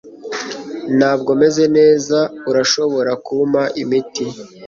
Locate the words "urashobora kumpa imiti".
2.49-4.25